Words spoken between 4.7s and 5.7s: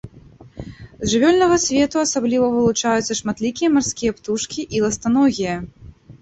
і ластаногія.